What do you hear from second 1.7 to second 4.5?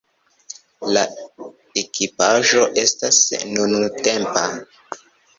ekipaĵo estas nuntempa.